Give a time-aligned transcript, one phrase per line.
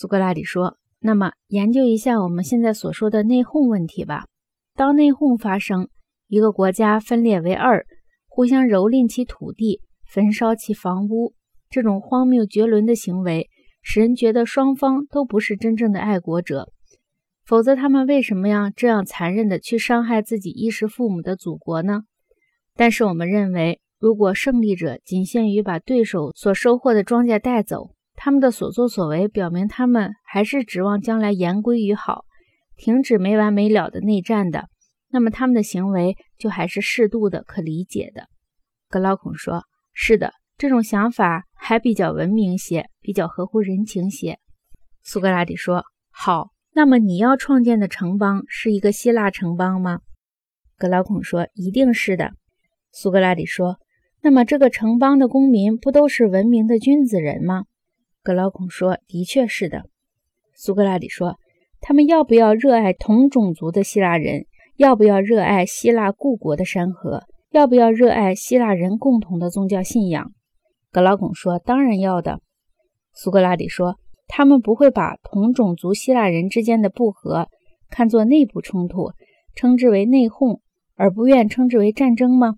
[0.00, 4.24] 苏格拉底说：“那么研究一下我们现在所说的内讧问题吧。
[4.74, 5.90] 当内讧发生，
[6.26, 7.84] 一个国家分裂为二，
[8.26, 11.34] 互相蹂躏其土地，焚烧其房屋，
[11.68, 13.50] 这种荒谬绝伦的行为，
[13.82, 16.72] 使人觉得双方都不是真正的爱国者。
[17.44, 22.04] 否则，他们为什么要这样残忍地去伤害自己衣食父母的祖国呢？
[22.74, 27.90] 但是，我们认为，如果胜利者仅限于把对手所收获的庄稼带走，
[28.22, 32.26] 他们的所作所为表明，他们还是指望将来言归于好，
[32.76, 34.68] 停止没完没了的内战的。
[35.08, 38.28] 那么他们的行为就还是适度的、可理解的。
[38.90, 39.64] 格劳孔说
[39.94, 44.38] ：“是的，这种想法还比较文明些，比较合乎人情些。”
[45.02, 50.00] 苏格拉底说：“好，那么你要创建的城邦是一个希腊城邦吗？”
[50.76, 52.32] 格劳孔说：“一定是的。”
[52.92, 53.78] 苏格拉底说
[54.20, 57.64] ：“那么这个城邦的公民不都是文明的君子人吗？”
[58.22, 59.84] 格劳孔说：“的确是的。”
[60.54, 61.36] 苏格拉底说
[61.80, 67.24] ：“他们要不要热爱同种族的希腊人？”要不要热爱希腊故国的山河？
[67.50, 70.32] 要不要热爱希腊人共同的宗教信仰？
[70.90, 72.40] 格劳孔说：“当然要的。”
[73.12, 77.48] 苏格拉底说：“他们不会把同种族希腊人之间的不和
[77.90, 79.12] 看作内部冲突，
[79.54, 80.60] 称之为内讧，
[80.94, 82.54] 而不愿称之为战争吗？”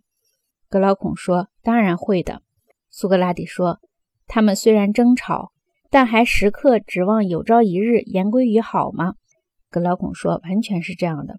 [0.71, 2.43] 格劳孔说：“当然会的。”
[2.89, 3.81] 苏格拉底说
[4.29, 5.52] ：“他们虽然争吵，
[5.93, 9.13] 但还时刻指望有朝一日言归于好吗？”
[9.69, 11.39] 格劳孔说：“完全是这样的。”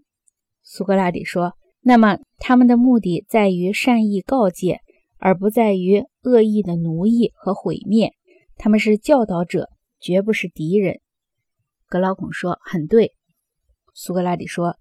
[0.62, 4.80] 苏格拉底说：“那么他们的目的在于善意告诫，
[5.18, 8.14] 而不在于恶意的奴役和毁灭。
[8.56, 11.00] 他们是教导者，绝不是敌人。”
[11.90, 13.14] 格劳孔说：“很对。”
[13.96, 14.78] 苏格拉底说：“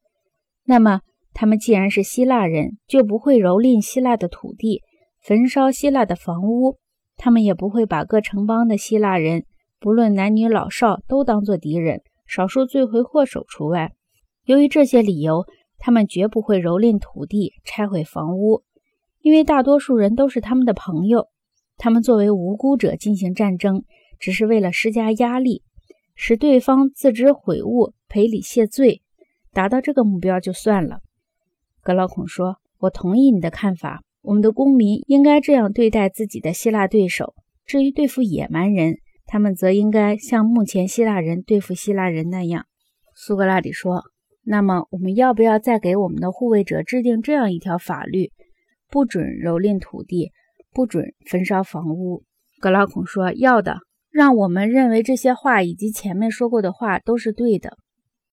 [0.65, 1.01] 那么
[1.33, 4.83] 他们既然是希腊人，就不会蹂躏希腊的土地，
[5.23, 6.79] 焚烧希腊的房屋。
[7.17, 9.45] 他们也不会把各城邦的希腊人，
[9.83, 13.93] 不论男女老少，都当作敌人，少数罪魁祸首除外。
[14.47, 15.45] 由于这些理由。”
[15.85, 18.63] 他们绝不会蹂躏土地、拆毁房屋，
[19.21, 21.27] 因为大多数人都是他们的朋友。
[21.77, 23.83] 他们作为无辜者进行战争，
[24.21, 25.65] 只是为了施加压力，
[26.15, 29.03] 使对方自知悔悟、赔礼谢罪，
[29.53, 31.01] 达到这个目标就算了。
[31.83, 37.35] 格劳孔说：“我同意你的看法，我们的公民应该这样对待自己的希腊对手。
[37.67, 38.99] 至于对付野蛮人，
[39.33, 42.67] 他们则应该像目前希腊人对付希腊人那样。”
[43.17, 44.03] 苏格拉底说。
[44.45, 48.31] 那么，我们要不要再给我们的护卫者制定这样一条法律：
[48.91, 50.33] 不准蹂躏土地，
[50.75, 52.25] 不准焚烧房屋？
[52.61, 53.79] 格拉孔说：“要的。”
[54.11, 57.79] 让我们认为这些话以及前面说过的话都是对的。